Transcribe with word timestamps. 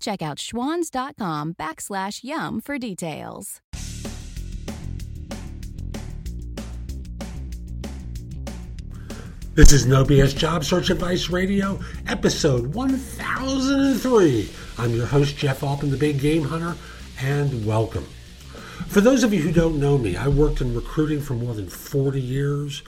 Check 0.00 0.22
out 0.22 0.38
schwans.com 0.38 1.54
backslash 1.54 2.22
YUM 2.22 2.60
for 2.60 2.78
details. 2.78 3.60
This 9.54 9.72
is 9.72 9.86
No 9.86 10.04
BS 10.04 10.36
Job 10.36 10.64
Search 10.64 10.90
Advice 10.90 11.30
Radio, 11.30 11.80
episode 12.06 12.74
1003. 12.74 14.50
I'm 14.76 14.94
your 14.94 15.06
host, 15.06 15.38
Jeff 15.38 15.62
Altman, 15.62 15.90
the 15.90 15.96
Big 15.96 16.20
Game 16.20 16.42
Hunter, 16.42 16.76
and 17.22 17.64
welcome. 17.64 18.04
For 18.88 19.00
those 19.00 19.24
of 19.24 19.32
you 19.32 19.40
who 19.40 19.52
don't 19.52 19.80
know 19.80 19.96
me, 19.96 20.14
I 20.14 20.28
worked 20.28 20.60
in 20.60 20.74
recruiting 20.74 21.22
for 21.22 21.32
more 21.32 21.54
than 21.54 21.70
40 21.70 22.20
years, 22.20 22.82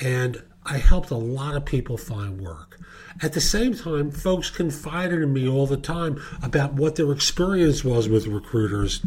and 0.00 0.40
I 0.64 0.78
helped 0.78 1.10
a 1.10 1.16
lot 1.16 1.56
of 1.56 1.64
people 1.64 1.96
find 1.96 2.40
work. 2.40 2.78
At 3.20 3.34
the 3.34 3.40
same 3.40 3.74
time, 3.74 4.10
folks 4.10 4.50
confided 4.50 5.22
in 5.22 5.32
me 5.32 5.48
all 5.48 5.66
the 5.66 5.76
time 5.76 6.20
about 6.42 6.74
what 6.74 6.96
their 6.96 7.12
experience 7.12 7.84
was 7.84 8.08
with 8.08 8.26
recruiters. 8.26 9.04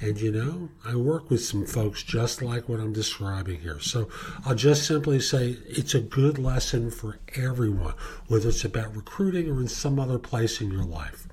And 0.00 0.20
you 0.20 0.32
know, 0.32 0.68
I 0.84 0.96
work 0.96 1.30
with 1.30 1.44
some 1.44 1.66
folks 1.66 2.02
just 2.02 2.42
like 2.42 2.68
what 2.68 2.80
I'm 2.80 2.92
describing 2.92 3.60
here. 3.60 3.80
So 3.80 4.08
I'll 4.44 4.54
just 4.54 4.86
simply 4.86 5.20
say 5.20 5.58
it's 5.66 5.94
a 5.94 6.00
good 6.00 6.38
lesson 6.38 6.90
for 6.90 7.18
everyone, 7.36 7.94
whether 8.26 8.48
it's 8.48 8.64
about 8.64 8.96
recruiting 8.96 9.50
or 9.50 9.60
in 9.60 9.68
some 9.68 10.00
other 10.00 10.18
place 10.18 10.60
in 10.60 10.70
your 10.70 10.84
life. 10.84 11.28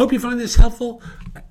Hope 0.00 0.14
you 0.14 0.18
find 0.18 0.40
this 0.40 0.56
helpful. 0.56 1.02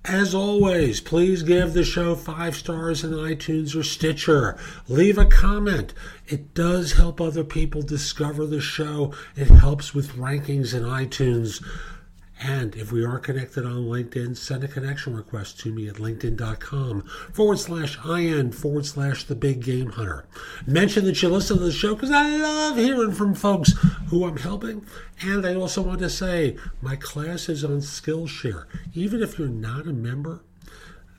As 0.03 0.33
always, 0.33 1.01
please 1.01 1.43
give 1.43 1.73
the 1.73 1.83
show 1.83 2.15
five 2.15 2.55
stars 2.55 3.03
in 3.03 3.11
iTunes 3.11 3.79
or 3.79 3.83
Stitcher. 3.83 4.57
Leave 4.87 5.19
a 5.19 5.25
comment. 5.27 5.93
It 6.25 6.55
does 6.55 6.93
help 6.93 7.21
other 7.21 7.43
people 7.43 7.83
discover 7.83 8.47
the 8.47 8.59
show. 8.59 9.13
It 9.35 9.49
helps 9.49 9.93
with 9.93 10.15
rankings 10.15 10.73
in 10.73 10.81
iTunes. 10.81 11.63
And 12.41 12.73
if 12.75 12.91
we 12.91 13.03
are 13.03 13.19
connected 13.19 13.65
on 13.65 13.85
LinkedIn, 13.85 14.37
send 14.37 14.63
a 14.63 14.67
connection 14.67 15.15
request 15.15 15.59
to 15.59 15.73
me 15.73 15.89
at 15.89 15.95
linkedin.com 15.95 17.01
forward 17.33 17.59
slash 17.59 17.99
IN 18.05 18.53
forward 18.53 18.85
slash 18.85 19.25
the 19.25 19.35
big 19.35 19.61
game 19.61 19.91
hunter. 19.91 20.25
Mention 20.65 21.03
that 21.05 21.21
you 21.21 21.27
listen 21.27 21.57
to 21.57 21.65
the 21.65 21.71
show 21.71 21.95
because 21.95 22.11
I 22.11 22.37
love 22.37 22.77
hearing 22.77 23.11
from 23.11 23.35
folks 23.35 23.73
who 24.09 24.25
I'm 24.25 24.37
helping. 24.37 24.85
And 25.21 25.45
I 25.45 25.55
also 25.55 25.81
want 25.81 25.99
to 25.99 26.09
say 26.09 26.57
my 26.81 26.95
class 26.95 27.49
is 27.49 27.63
on 27.63 27.79
Skillshare. 27.79 28.65
Even 28.93 29.21
if 29.21 29.37
you're 29.37 29.47
not 29.47 29.87
a 29.87 29.93
member, 29.93 30.41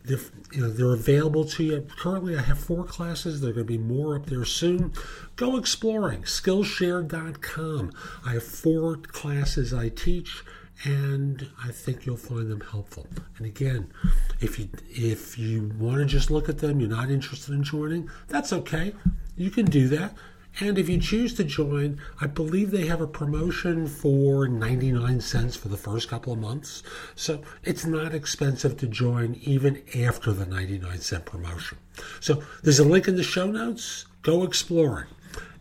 they're, 0.05 0.19
you 0.53 0.63
know, 0.63 0.71
they're 0.71 0.93
available 0.93 1.45
to 1.45 1.63
you. 1.63 1.87
Currently, 1.99 2.37
I 2.37 2.43
have 2.43 2.59
four 2.59 2.85
classes. 2.85 3.41
There 3.41 3.51
are 3.51 3.55
going 3.55 3.67
to 3.67 3.73
be 3.73 3.79
more 3.79 4.17
up 4.17 4.27
there 4.27 4.45
soon. 4.45 4.93
Go 5.37 5.57
exploring. 5.57 6.23
Skillshare.com. 6.23 7.93
I 8.25 8.33
have 8.33 8.45
four 8.45 8.97
classes 8.97 9.73
I 9.73 9.89
teach 9.89 10.43
and 10.85 11.47
I 11.63 11.71
think 11.71 12.07
you'll 12.07 12.17
find 12.17 12.51
them 12.51 12.63
helpful. 12.63 13.07
And 13.37 13.47
again, 13.47 13.93
if 14.41 14.59
you 14.59 14.69
if 14.89 15.39
you 15.39 15.73
want 15.79 15.99
to 15.99 16.07
just 16.07 16.31
look 16.31 16.49
at 16.49 16.59
them, 16.59 16.81
you're 16.81 16.89
not 16.89 17.11
interested 17.11 17.55
in 17.55 17.63
joining, 17.63 18.09
that's 18.29 18.53
okay. 18.53 18.95
You 19.37 19.51
can 19.51 19.67
do 19.67 19.89
that. 19.89 20.15
And 20.59 20.79
if 20.79 20.89
you 20.89 20.99
choose 20.99 21.35
to 21.35 21.45
join, 21.45 22.01
I 22.21 22.27
believe 22.27 22.71
they 22.71 22.87
have 22.87 23.01
a 23.01 23.07
promotion 23.07 23.87
for 23.87 24.49
99 24.49 25.21
cents 25.21 25.57
for 25.57 25.69
the 25.69 25.77
first 25.77 26.09
couple 26.09 26.33
of 26.33 26.39
months. 26.39 26.83
So 27.15 27.43
it's 27.63 27.87
not 27.87 28.15
expensive 28.15 28.77
to 28.79 28.87
join 28.87 29.39
even 29.43 29.83
after 29.95 30.33
the 30.33 30.47
99 30.47 30.99
cent 31.01 31.25
promotion. 31.25 31.79
So 32.19 32.43
there's 32.63 32.79
a 32.79 32.85
link 32.85 33.09
in 33.09 33.17
the 33.17 33.23
show 33.23 33.47
notes. 33.47 34.07
Go 34.23 34.43
exploring. 34.43 35.09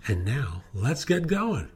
And 0.07 0.25
now 0.25 0.63
let's 0.73 1.05
get 1.05 1.27
going. 1.27 1.69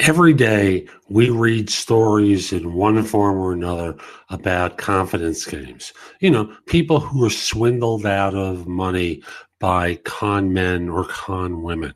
Every 0.00 0.32
day 0.32 0.86
we 1.10 1.28
read 1.28 1.68
stories 1.68 2.54
in 2.54 2.72
one 2.72 3.02
form 3.02 3.36
or 3.36 3.52
another 3.52 3.96
about 4.30 4.78
confidence 4.78 5.44
games. 5.44 5.92
You 6.20 6.30
know, 6.30 6.56
people 6.64 7.00
who 7.00 7.22
are 7.26 7.30
swindled 7.30 8.06
out 8.06 8.34
of 8.34 8.66
money 8.66 9.22
by 9.58 9.96
con 9.96 10.54
men 10.54 10.88
or 10.88 11.04
con 11.04 11.62
women. 11.62 11.92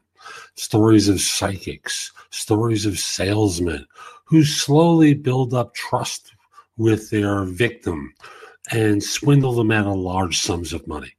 Stories 0.54 1.09
of 1.09 1.19
psychics, 1.19 2.12
stories 2.28 2.84
of 2.84 2.98
salesmen 2.98 3.87
who 4.26 4.44
slowly 4.44 5.14
build 5.14 5.54
up 5.54 5.75
trust 5.75 6.34
with 6.76 7.09
their 7.09 7.44
victim 7.44 8.12
and 8.70 9.03
swindle 9.03 9.54
them 9.54 9.70
out 9.70 9.87
of 9.87 9.97
large 9.97 10.41
sums 10.41 10.75
of 10.75 10.87
money. 10.87 11.14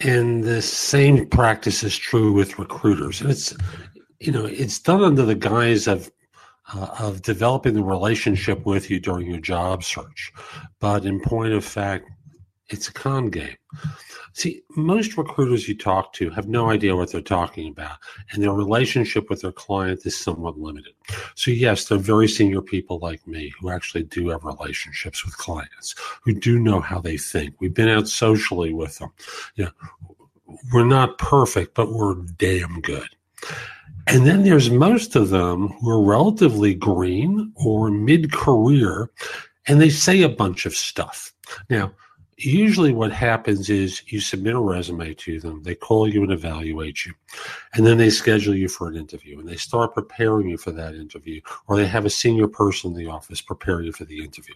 And 0.00 0.42
the 0.42 0.62
same 0.62 1.28
practice 1.28 1.84
is 1.84 1.96
true 1.96 2.32
with 2.32 2.58
recruiters. 2.58 3.20
And 3.20 3.30
it's 3.30 3.54
you 4.20 4.32
know, 4.32 4.46
it's 4.46 4.78
done 4.78 5.02
under 5.02 5.24
the 5.24 5.34
guise 5.34 5.86
of 5.86 6.10
uh, 6.74 6.88
of 6.98 7.22
developing 7.22 7.74
the 7.74 7.82
relationship 7.82 8.66
with 8.66 8.90
you 8.90 8.98
during 8.98 9.30
your 9.30 9.40
job 9.40 9.84
search. 9.84 10.32
But 10.80 11.04
in 11.04 11.20
point 11.20 11.52
of 11.52 11.64
fact, 11.64 12.10
it's 12.68 12.88
a 12.88 12.92
con 12.92 13.30
game. 13.30 13.56
See, 14.32 14.62
most 14.76 15.16
recruiters 15.16 15.68
you 15.68 15.76
talk 15.76 16.12
to 16.14 16.28
have 16.30 16.48
no 16.48 16.68
idea 16.68 16.96
what 16.96 17.12
they're 17.12 17.20
talking 17.20 17.68
about, 17.68 17.98
and 18.30 18.42
their 18.42 18.52
relationship 18.52 19.30
with 19.30 19.40
their 19.42 19.52
client 19.52 20.04
is 20.04 20.18
somewhat 20.18 20.58
limited. 20.58 20.92
So, 21.36 21.52
yes, 21.52 21.84
they're 21.84 21.98
very 21.98 22.28
senior 22.28 22.60
people 22.60 22.98
like 22.98 23.26
me 23.26 23.52
who 23.58 23.70
actually 23.70 24.02
do 24.02 24.28
have 24.30 24.44
relationships 24.44 25.24
with 25.24 25.38
clients, 25.38 25.94
who 26.22 26.34
do 26.34 26.58
know 26.58 26.80
how 26.80 27.00
they 27.00 27.16
think. 27.16 27.54
We've 27.60 27.72
been 27.72 27.88
out 27.88 28.08
socially 28.08 28.74
with 28.74 28.98
them. 28.98 29.10
You 29.54 29.66
know, 29.66 30.56
we're 30.72 30.84
not 30.84 31.18
perfect, 31.18 31.74
but 31.74 31.92
we're 31.92 32.16
damn 32.36 32.80
good. 32.80 33.08
And 34.06 34.26
then 34.26 34.44
there's 34.44 34.70
most 34.70 35.16
of 35.16 35.30
them 35.30 35.68
who 35.68 35.90
are 35.90 36.02
relatively 36.02 36.74
green 36.74 37.52
or 37.56 37.90
mid 37.90 38.32
career, 38.32 39.10
and 39.66 39.80
they 39.80 39.90
say 39.90 40.22
a 40.22 40.28
bunch 40.28 40.64
of 40.64 40.74
stuff. 40.74 41.32
Now, 41.70 41.92
usually 42.38 42.92
what 42.92 43.12
happens 43.12 43.70
is 43.70 44.02
you 44.06 44.20
submit 44.20 44.54
a 44.54 44.60
resume 44.60 45.14
to 45.14 45.40
them, 45.40 45.62
they 45.62 45.74
call 45.74 46.08
you 46.08 46.22
and 46.22 46.32
evaluate 46.32 47.04
you, 47.06 47.12
and 47.74 47.86
then 47.86 47.96
they 47.96 48.10
schedule 48.10 48.54
you 48.54 48.68
for 48.68 48.88
an 48.88 48.96
interview 48.96 49.38
and 49.38 49.48
they 49.48 49.56
start 49.56 49.94
preparing 49.94 50.48
you 50.48 50.58
for 50.58 50.70
that 50.72 50.94
interview, 50.94 51.40
or 51.66 51.76
they 51.76 51.86
have 51.86 52.04
a 52.04 52.10
senior 52.10 52.46
person 52.46 52.90
in 52.90 52.96
the 52.96 53.06
office 53.06 53.40
prepare 53.40 53.80
you 53.80 53.92
for 53.92 54.04
the 54.04 54.22
interview. 54.22 54.54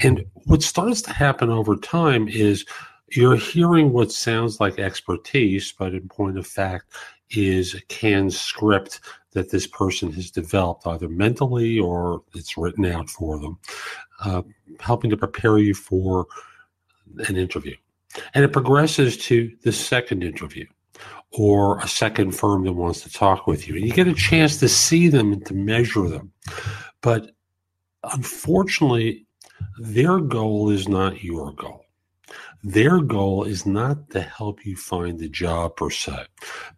And 0.00 0.24
what 0.44 0.62
starts 0.62 1.02
to 1.02 1.12
happen 1.12 1.50
over 1.50 1.76
time 1.76 2.28
is 2.28 2.64
you're 3.16 3.36
hearing 3.36 3.92
what 3.92 4.12
sounds 4.12 4.60
like 4.60 4.78
expertise, 4.78 5.72
but 5.72 5.94
in 5.94 6.08
point 6.08 6.38
of 6.38 6.46
fact, 6.46 6.86
is 7.30 7.74
a 7.74 7.80
canned 7.82 8.32
script 8.32 9.00
that 9.32 9.50
this 9.50 9.66
person 9.66 10.12
has 10.12 10.30
developed, 10.30 10.86
either 10.86 11.08
mentally 11.08 11.78
or 11.78 12.22
it's 12.34 12.58
written 12.58 12.84
out 12.84 13.08
for 13.08 13.38
them, 13.38 13.58
uh, 14.24 14.42
helping 14.80 15.10
to 15.10 15.16
prepare 15.16 15.58
you 15.58 15.74
for 15.74 16.26
an 17.28 17.36
interview. 17.36 17.74
And 18.34 18.44
it 18.44 18.52
progresses 18.52 19.16
to 19.18 19.50
the 19.62 19.72
second 19.72 20.22
interview 20.22 20.66
or 21.30 21.78
a 21.78 21.88
second 21.88 22.32
firm 22.32 22.64
that 22.64 22.74
wants 22.74 23.00
to 23.02 23.10
talk 23.10 23.46
with 23.46 23.66
you. 23.66 23.76
And 23.76 23.86
you 23.86 23.92
get 23.92 24.06
a 24.06 24.14
chance 24.14 24.58
to 24.58 24.68
see 24.68 25.08
them 25.08 25.32
and 25.32 25.44
to 25.46 25.54
measure 25.54 26.08
them. 26.08 26.30
But 27.00 27.30
unfortunately, 28.04 29.26
their 29.78 30.18
goal 30.18 30.68
is 30.68 30.88
not 30.88 31.24
your 31.24 31.52
goal. 31.52 31.81
Their 32.62 33.00
goal 33.00 33.44
is 33.44 33.66
not 33.66 34.10
to 34.10 34.20
help 34.20 34.64
you 34.64 34.76
find 34.76 35.18
the 35.18 35.28
job 35.28 35.76
per 35.76 35.90
se, 35.90 36.26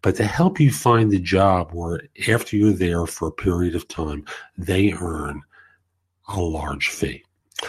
but 0.03 0.17
to 0.17 0.25
help 0.25 0.59
you 0.61 0.71
find 0.71 1.11
the 1.11 1.19
job 1.19 1.71
where 1.73 2.03
after 2.29 2.57
you're 2.57 2.73
there 2.73 3.07
for 3.07 3.29
a 3.29 3.33
period 3.33 3.75
of 3.75 3.89
time, 3.89 4.25
they 4.57 4.93
earn 4.93 5.43
a 6.29 6.41
large 6.41 6.89
fee. 6.89 7.23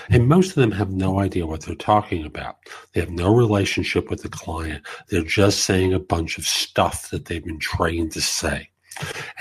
And 0.10 0.24
hmm. 0.24 0.30
most 0.30 0.50
of 0.50 0.56
them 0.56 0.72
have 0.72 0.92
no 0.92 1.20
idea 1.20 1.46
what 1.46 1.62
they're 1.62 1.76
talking 1.76 2.26
about. 2.26 2.58
They 2.94 3.00
have 3.02 3.12
no 3.12 3.36
relationship 3.36 4.10
with 4.10 4.22
the 4.22 4.30
client. 4.30 4.86
They're 5.10 5.22
just 5.22 5.62
saying 5.62 5.94
a 5.94 6.00
bunch 6.00 6.38
of 6.38 6.46
stuff 6.46 7.10
that 7.12 7.26
they've 7.26 7.44
been 7.44 7.60
trained 7.60 8.12
to 8.14 8.22
say. 8.22 8.70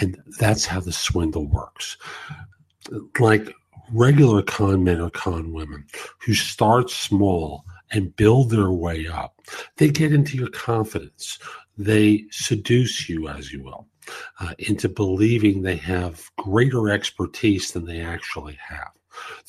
And 0.00 0.20
that's 0.38 0.66
how 0.66 0.80
the 0.80 0.92
swindle 0.92 1.46
works. 1.46 1.96
Like 3.18 3.54
regular 3.92 4.42
con 4.42 4.82
men 4.82 5.00
or 5.00 5.10
con 5.10 5.52
women 5.52 5.86
who 6.24 6.34
start 6.34 6.90
small 6.90 7.64
and 7.94 8.14
build 8.16 8.50
their 8.50 8.70
way 8.70 9.06
up. 9.06 9.40
They 9.76 9.88
get 9.88 10.12
into 10.12 10.36
your 10.36 10.50
confidence. 10.50 11.38
They 11.78 12.24
seduce 12.30 13.08
you, 13.08 13.28
as 13.28 13.52
you 13.52 13.62
will, 13.62 13.86
uh, 14.40 14.54
into 14.58 14.88
believing 14.88 15.62
they 15.62 15.76
have 15.76 16.30
greater 16.36 16.90
expertise 16.90 17.72
than 17.72 17.84
they 17.86 18.00
actually 18.00 18.58
have. 18.68 18.90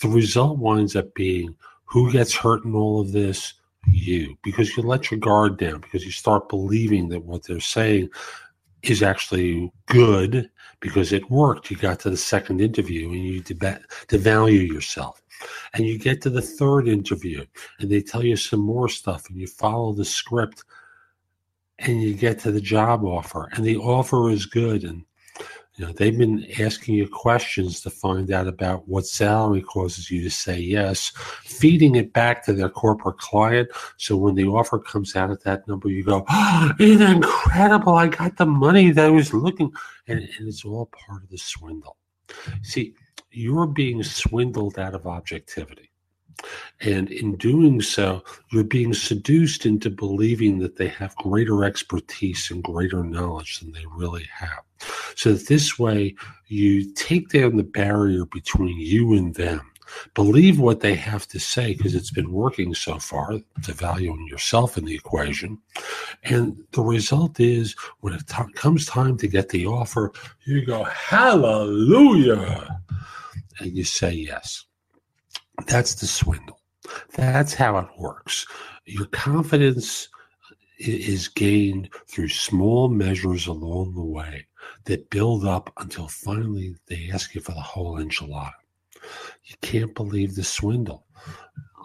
The 0.02 0.10
result 0.10 0.60
winds 0.60 0.96
up 0.96 1.14
being 1.14 1.56
Who 1.86 2.12
gets 2.12 2.36
hurt 2.36 2.66
in 2.66 2.76
all 2.76 3.00
of 3.02 3.12
this? 3.12 3.54
You, 3.88 4.36
because 4.44 4.76
you 4.76 4.82
let 4.82 5.12
your 5.12 5.20
guard 5.20 5.58
down, 5.58 5.80
because 5.80 6.04
you 6.04 6.12
start 6.12 6.50
believing 6.50 7.10
that 7.10 7.24
what 7.24 7.44
they're 7.44 7.60
saying 7.60 8.10
is 8.84 9.02
actually 9.02 9.72
good 9.88 10.50
because 10.80 11.12
it 11.12 11.30
worked. 11.30 11.72
You 11.72 11.78
got 11.78 12.00
to 12.02 12.10
the 12.10 12.18
second 12.18 12.62
interview 12.62 13.10
and 13.10 13.24
you 13.24 13.42
devalue 13.42 14.68
yourself. 14.68 15.22
And 15.74 15.86
you 15.86 15.98
get 15.98 16.22
to 16.22 16.30
the 16.30 16.42
third 16.42 16.88
interview 16.88 17.46
and 17.80 17.90
they 17.90 18.02
tell 18.02 18.24
you 18.24 18.38
some 18.38 18.62
more 18.62 18.88
stuff 18.88 19.30
and 19.30 19.40
you 19.40 19.48
follow 19.48 19.94
the 19.94 20.06
script 20.06 20.64
and 21.80 22.02
you 22.02 22.14
get 22.14 22.40
to 22.40 22.52
the 22.52 22.62
job 22.62 23.04
offer 23.04 23.50
and 23.54 23.66
the 23.66 23.78
offer 23.78 24.30
is 24.30 24.46
good 24.46 24.84
and 24.84 25.04
you 25.78 25.86
know, 25.86 25.92
they've 25.92 26.18
been 26.18 26.46
asking 26.60 26.96
you 26.96 27.08
questions 27.08 27.82
to 27.82 27.90
find 27.90 28.32
out 28.32 28.48
about 28.48 28.88
what 28.88 29.06
salary 29.06 29.62
causes 29.62 30.10
you 30.10 30.22
to 30.24 30.30
say 30.30 30.58
yes, 30.58 31.12
feeding 31.44 31.96
it 31.96 32.14
back 32.14 32.46
to 32.46 32.54
their 32.54 32.70
corporate 32.70 33.18
client. 33.18 33.70
So 33.98 34.16
when 34.16 34.36
the 34.36 34.46
offer 34.46 34.80
comes 34.80 35.18
out 35.18 35.32
at 35.32 35.44
that 35.44 35.68
number, 35.68 35.90
you 35.90 36.04
go, 36.04 36.24
ah, 36.30 36.70
oh, 36.70 36.76
it's 36.80 37.02
incredible. 37.02 37.96
I 37.96 38.08
got 38.08 38.38
the 38.38 38.46
money 38.46 38.92
that 38.92 39.06
I 39.06 39.10
was 39.10 39.34
looking. 39.34 39.72
And, 40.08 40.20
and 40.20 40.48
it's 40.48 40.64
all 40.64 40.86
part 40.86 41.24
of 41.24 41.30
the 41.30 41.38
swindle. 41.38 41.98
See, 42.62 42.94
you're 43.32 43.68
being 43.68 44.02
swindled 44.02 44.80
out 44.80 44.96
of 44.96 45.06
objectivity. 45.06 45.92
And 46.82 47.10
in 47.10 47.36
doing 47.38 47.82
so, 47.82 48.24
you're 48.52 48.64
being 48.64 48.94
seduced 48.94 49.66
into 49.66 49.90
believing 49.90 50.60
that 50.60 50.76
they 50.76 50.88
have 50.90 51.16
greater 51.16 51.64
expertise 51.64 52.52
and 52.52 52.64
greater 52.64 53.04
knowledge 53.04 53.60
than 53.60 53.72
they 53.72 53.86
really 53.96 54.28
have. 54.34 54.64
So 55.16 55.34
this 55.34 55.80
way, 55.80 56.16
you 56.48 56.94
take 56.94 57.30
down 57.30 57.58
the 57.58 57.64
barrier 57.64 58.26
between 58.26 58.80
you 58.80 59.14
and 59.14 59.34
them. 59.34 59.72
Believe 60.14 60.60
what 60.60 60.80
they 60.80 60.96
have 60.96 61.28
to 61.28 61.40
say 61.40 61.74
because 61.74 61.96
it's 61.96 62.12
been 62.12 62.32
working 62.32 62.74
so 62.74 62.98
far, 62.98 63.34
devaluing 63.62 64.28
yourself 64.28 64.78
in 64.78 64.86
the 64.86 64.96
equation. 64.96 65.60
And 66.24 66.58
the 66.72 66.82
result 66.82 67.40
is 67.40 67.76
when 68.00 68.14
it 68.14 68.28
t- 68.28 68.54
comes 68.56 68.86
time 68.86 69.16
to 69.18 69.28
get 69.28 69.50
the 69.50 69.68
offer, 69.68 70.12
you 70.46 70.66
go, 70.66 70.84
Hallelujah! 70.84 72.82
And 73.60 73.78
you 73.78 73.84
say 73.84 74.12
yes. 74.12 74.66
That's 75.68 75.96
the 75.96 76.08
swindle. 76.08 76.60
That's 77.16 77.54
how 77.54 77.78
it 77.78 77.88
works. 77.98 78.46
Your 78.86 79.08
confidence 79.08 80.10
is 80.78 81.28
gained 81.28 81.90
through 82.08 82.30
small 82.30 82.90
measures 82.90 83.48
along 83.48 83.96
the 83.96 84.04
way 84.04 84.46
that 84.86 85.10
build 85.10 85.46
up 85.46 85.72
until 85.78 86.08
finally 86.08 86.76
they 86.88 87.10
ask 87.12 87.34
you 87.34 87.42
for 87.42 87.54
the 87.54 87.62
whole 87.62 87.98
enchilada. 87.98 88.52
You 89.46 89.56
can't 89.62 89.94
believe 89.96 90.36
the 90.36 90.44
swindle. 90.44 91.06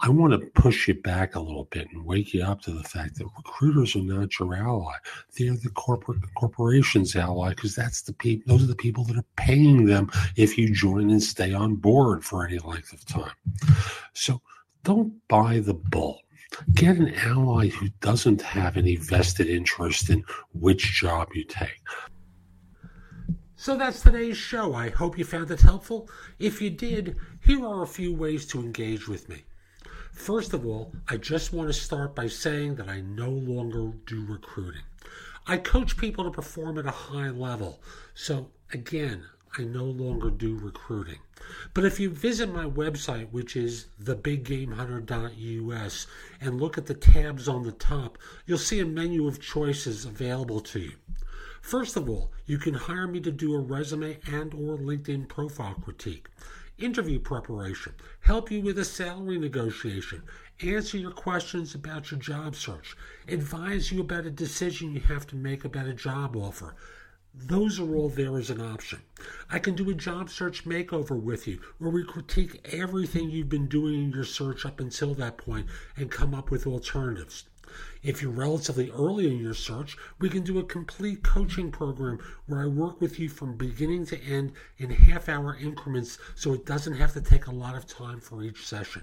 I 0.03 0.09
want 0.09 0.33
to 0.33 0.47
push 0.61 0.89
you 0.89 0.95
back 0.95 1.35
a 1.35 1.41
little 1.41 1.65
bit 1.71 1.89
and 1.93 2.07
wake 2.07 2.33
you 2.33 2.43
up 2.43 2.63
to 2.63 2.71
the 2.71 2.83
fact 2.83 3.17
that 3.19 3.29
recruiters 3.37 3.95
are 3.95 4.01
not 4.01 4.39
your 4.39 4.55
ally. 4.55 4.95
They're 5.37 5.53
the 5.53 5.69
corporate 5.71 6.21
corporation's 6.35 7.15
ally 7.15 7.51
because 7.51 7.75
that's 7.75 8.01
the 8.03 8.15
people. 8.15 8.45
Those 8.47 8.65
are 8.65 8.69
the 8.69 8.77
people 8.77 9.05
that 9.05 9.19
are 9.19 9.25
paying 9.37 9.85
them 9.85 10.11
if 10.37 10.57
you 10.57 10.73
join 10.73 11.11
and 11.11 11.23
stay 11.23 11.53
on 11.53 11.75
board 11.77 12.25
for 12.25 12.47
any 12.47 12.59
length 12.59 12.95
of 12.95 13.05
time. 13.05 13.35
So 14.15 14.41
don't 14.85 15.13
buy 15.29 15.59
the 15.59 15.75
bull. 15.75 16.23
Get 16.73 16.97
an 16.97 17.15
ally 17.17 17.69
who 17.69 17.89
doesn't 18.01 18.41
have 18.41 18.79
any 18.79 18.97
vested 18.97 19.49
interest 19.49 20.09
in 20.09 20.25
which 20.55 20.93
job 20.95 21.29
you 21.35 21.45
take. 21.45 21.79
So 23.55 23.77
that's 23.77 24.01
today's 24.01 24.39
show. 24.39 24.73
I 24.73 24.89
hope 24.89 25.19
you 25.19 25.25
found 25.27 25.51
it 25.51 25.61
helpful. 25.61 26.09
If 26.39 26.63
you 26.63 26.71
did, 26.71 27.19
here 27.45 27.67
are 27.67 27.83
a 27.83 27.87
few 27.87 28.15
ways 28.15 28.47
to 28.47 28.61
engage 28.61 29.07
with 29.07 29.29
me. 29.29 29.45
First 30.13 30.53
of 30.53 30.67
all, 30.67 30.93
I 31.09 31.17
just 31.17 31.53
want 31.53 31.69
to 31.69 31.73
start 31.73 32.15
by 32.15 32.27
saying 32.27 32.77
that 32.77 32.89
I 32.89 33.01
no 33.01 33.31
longer 33.31 33.93
do 34.07 34.25
recruiting. 34.25 34.83
I 35.47 35.57
coach 35.57 35.97
people 35.97 36.25
to 36.25 36.31
perform 36.31 36.79
at 36.79 36.87
a 36.87 36.91
high 36.91 37.31
level. 37.31 37.81
So, 38.15 38.51
again, 38.73 39.25
I 39.59 39.63
no 39.63 39.85
longer 39.85 40.31
do 40.31 40.57
recruiting. 40.57 41.19
But 41.75 41.85
if 41.85 41.99
you 41.99 42.11
visit 42.11 42.53
my 42.53 42.67
website, 42.67 43.31
which 43.31 43.57
is 43.57 43.87
thebiggamehunter.us, 44.03 46.07
and 46.41 46.61
look 46.61 46.79
at 46.79 46.87
the 46.87 46.95
tabs 46.95 47.49
on 47.49 47.63
the 47.63 47.73
top, 47.73 48.19
you'll 48.47 48.59
see 48.59 48.81
a 48.81 48.87
menu 48.87 49.27
of 49.27 49.41
choices 49.41 50.05
available 50.05 50.61
to 50.61 50.81
you. 50.81 50.93
First 51.61 51.97
of 51.97 52.09
all, 52.09 52.33
you 52.47 52.59
can 52.59 52.75
hire 52.75 53.07
me 53.07 53.21
to 53.21 53.33
do 53.33 53.55
a 53.55 53.61
resume 53.61 54.19
and 54.27 54.55
or 54.55 54.77
LinkedIn 54.77 55.29
profile 55.29 55.75
critique 55.75 56.29
interview 56.81 57.21
preparation, 57.21 57.95
help 58.21 58.51
you 58.51 58.61
with 58.61 58.79
a 58.79 58.85
salary 58.85 59.39
negotiation, 59.39 60.23
answer 60.63 60.99
your 60.99 61.13
questions 61.13 61.75
about 61.75 62.11
your 62.11 62.21
job 62.21 62.57
search, 62.57 62.97
advise 63.29 63.93
you 63.93 64.01
about 64.01 64.27
a 64.27 64.31
decision 64.31 64.93
you 64.93 65.01
have 65.01 65.27
to 65.27 65.37
make 65.37 65.65
about 65.65 65.87
a 65.87 65.95
job 65.95 66.37
offer. 66.37 66.75
Those 67.33 67.79
are 67.79 67.95
all 67.95 68.09
there 68.09 68.37
as 68.37 68.51
an 68.51 68.61
option. 68.61 69.03
I 69.49 69.61
can 69.61 69.77
do 69.77 69.89
a 69.91 69.95
job 69.95 70.31
search 70.31 70.65
makeover 70.65 71.21
with 71.21 71.47
you 71.47 71.61
where 71.79 71.91
we 71.91 72.03
critique 72.03 72.61
everything 72.73 73.31
you've 73.31 73.49
been 73.49 73.69
doing 73.69 73.95
in 73.95 74.11
your 74.11 74.25
search 74.25 74.67
up 74.67 74.81
until 74.81 75.15
that 75.15 75.39
point 75.39 75.67
and 75.97 76.11
come 76.11 76.35
up 76.35 76.51
with 76.51 76.67
alternatives. 76.67 77.45
If 78.03 78.23
you're 78.23 78.31
relatively 78.31 78.91
early 78.91 79.31
in 79.31 79.39
your 79.39 79.55
search, 79.55 79.97
we 80.19 80.29
can 80.29 80.43
do 80.43 80.59
a 80.59 80.65
complete 80.65 81.23
coaching 81.23 81.71
program 81.71 82.19
where 82.47 82.63
I 82.63 82.67
work 82.67 83.01
with 83.01 83.19
you 83.19 83.29
from 83.29 83.57
beginning 83.57 84.07
to 84.07 84.23
end 84.23 84.53
in 84.79 84.91
half 84.91 85.29
hour 85.29 85.57
increments 85.57 86.19
so 86.35 86.55
it 86.55 86.67
doesn't 86.67 86.97
have 86.97 87.13
to 87.15 87.21
take 87.21 87.47
a 87.47 87.55
lot 87.55 87.77
of 87.77 87.87
time 87.87 88.21
for 88.21 88.43
each 88.43 88.67
session. 88.67 89.03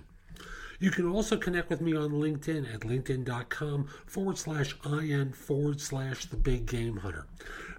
You 0.80 0.92
can 0.92 1.08
also 1.08 1.38
connect 1.38 1.72
with 1.72 1.81
me 1.81 1.96
on 1.96 2.12
LinkedIn 2.12 2.72
at 2.72 2.81
linkedin.com 2.81 3.88
forward 4.06 4.38
slash 4.38 4.75
IN 4.86 5.34
forward 5.34 5.81
slash 5.81 6.25
the 6.25 6.38
big 6.38 6.68
game 6.68 6.98
hunter. 6.98 7.25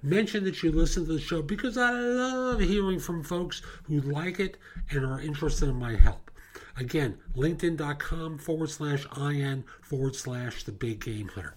Mention 0.02 0.42
that 0.44 0.62
you 0.62 0.72
listen 0.72 1.06
to 1.06 1.12
the 1.12 1.20
show 1.20 1.40
because 1.40 1.78
I 1.78 1.92
love 1.92 2.60
hearing 2.60 2.98
from 2.98 3.22
folks 3.22 3.62
who 3.84 4.00
like 4.00 4.40
it 4.40 4.56
and 4.90 5.04
are 5.04 5.20
interested 5.20 5.68
in 5.68 5.76
my 5.76 5.94
help. 5.94 6.30
Again, 6.78 7.18
linkedin.com 7.36 8.38
forward 8.38 8.70
slash 8.70 9.04
IN 9.16 9.64
forward 9.82 10.14
slash 10.14 10.62
the 10.62 10.72
big 10.72 11.04
game 11.04 11.28
hunter. 11.28 11.54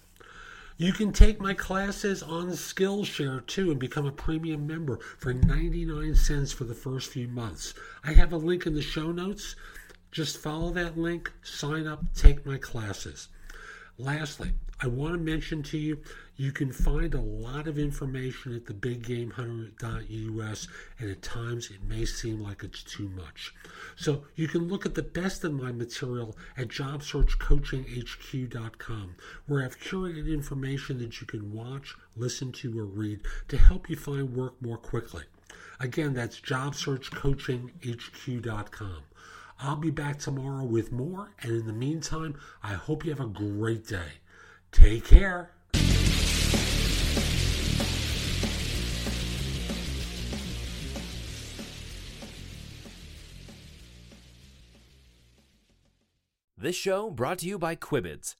You 0.78 0.92
can 0.92 1.12
take 1.12 1.40
my 1.40 1.54
classes 1.54 2.24
on 2.24 2.48
Skillshare 2.50 3.46
too 3.46 3.70
and 3.70 3.78
become 3.78 4.04
a 4.04 4.10
premium 4.10 4.66
member 4.66 4.98
for 5.18 5.32
99 5.32 6.16
cents 6.16 6.50
for 6.50 6.64
the 6.64 6.74
first 6.74 7.10
few 7.10 7.28
months. 7.28 7.72
I 8.02 8.14
have 8.14 8.32
a 8.32 8.36
link 8.36 8.66
in 8.66 8.74
the 8.74 8.82
show 8.82 9.12
notes. 9.12 9.54
Just 10.10 10.38
follow 10.38 10.70
that 10.72 10.98
link, 10.98 11.30
sign 11.42 11.86
up, 11.86 12.02
take 12.14 12.44
my 12.44 12.58
classes. 12.58 13.28
Lastly, 14.02 14.52
I 14.80 14.88
want 14.88 15.14
to 15.14 15.20
mention 15.20 15.62
to 15.62 15.78
you 15.78 16.00
you 16.34 16.50
can 16.50 16.72
find 16.72 17.14
a 17.14 17.20
lot 17.20 17.68
of 17.68 17.78
information 17.78 18.52
at 18.52 18.64
thebiggamehunter.us, 18.64 20.68
and 20.98 21.08
at 21.08 21.22
times 21.22 21.70
it 21.70 21.84
may 21.84 22.04
seem 22.04 22.42
like 22.42 22.64
it's 22.64 22.82
too 22.82 23.08
much. 23.10 23.54
So 23.94 24.24
you 24.34 24.48
can 24.48 24.66
look 24.66 24.84
at 24.84 24.96
the 24.96 25.04
best 25.04 25.44
of 25.44 25.52
my 25.52 25.70
material 25.70 26.36
at 26.56 26.66
jobsearchcoachinghq.com, 26.66 29.14
where 29.46 29.64
I've 29.64 29.78
curated 29.78 30.26
information 30.26 30.98
that 30.98 31.20
you 31.20 31.28
can 31.28 31.52
watch, 31.52 31.94
listen 32.16 32.50
to, 32.50 32.76
or 32.76 32.84
read 32.84 33.20
to 33.46 33.56
help 33.56 33.88
you 33.88 33.94
find 33.94 34.34
work 34.34 34.60
more 34.60 34.78
quickly. 34.78 35.26
Again, 35.78 36.12
that's 36.12 36.40
jobsearchcoachinghq.com. 36.40 39.02
I'll 39.64 39.76
be 39.76 39.90
back 39.90 40.18
tomorrow 40.18 40.64
with 40.64 40.90
more, 40.90 41.30
and 41.40 41.52
in 41.52 41.66
the 41.68 41.72
meantime, 41.72 42.34
I 42.64 42.72
hope 42.72 43.04
you 43.04 43.12
have 43.12 43.20
a 43.20 43.26
great 43.26 43.86
day. 43.86 44.18
Take 44.72 45.06
care. 45.06 45.52
This 56.56 56.74
show 56.74 57.10
brought 57.10 57.38
to 57.38 57.46
you 57.46 57.56
by 57.56 57.76
Quibids. 57.76 58.34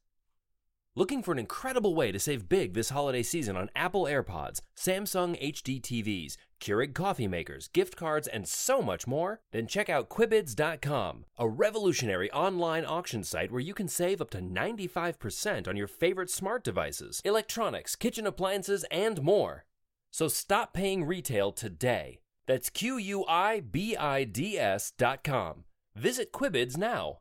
Looking 0.95 1.23
for 1.23 1.33
an 1.33 1.39
incredible 1.39 1.95
way 1.95 2.13
to 2.13 2.19
save 2.19 2.51
big 2.51 2.75
this 2.75 2.91
holiday 2.91 3.23
season 3.23 3.57
on 3.57 3.71
Apple 3.75 4.05
AirPods, 4.05 4.61
Samsung 4.77 5.41
HD 5.43 5.81
TVs, 5.81 6.37
Keurig 6.61 6.93
coffee 6.93 7.27
makers, 7.27 7.69
gift 7.69 7.97
cards, 7.97 8.29
and 8.29 8.47
so 8.47 8.83
much 8.83 9.07
more? 9.07 9.41
Then 9.53 9.67
check 9.67 9.89
out 9.89 10.11
Quibids.com, 10.11 11.25
a 11.39 11.49
revolutionary 11.49 12.31
online 12.33 12.85
auction 12.85 13.25
site 13.25 13.51
where 13.51 13.59
you 13.63 13.73
can 13.73 13.89
save 13.89 14.21
up 14.21 14.29
to 14.31 14.43
95% 14.43 15.67
on 15.67 15.79
your 15.79 15.87
favorite 15.87 16.29
smart 16.29 16.63
devices, 16.63 17.23
electronics, 17.25 17.97
kitchen 17.97 18.27
appliances, 18.27 18.85
and 18.91 19.23
more. 19.23 19.65
So 20.11 20.29
stop 20.29 20.75
paying 20.75 21.05
retail 21.05 21.53
today. 21.53 22.21
That's 22.47 22.69
Q 22.69 22.99
U 22.99 23.25
I 23.27 23.61
B 23.61 23.97
I 23.97 24.25
D 24.25 24.59
S.com. 24.59 25.65
Visit 25.97 26.33
Quibids 26.33 26.77
now. 26.77 27.21